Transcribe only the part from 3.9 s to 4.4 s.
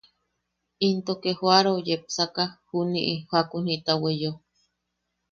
weyeo…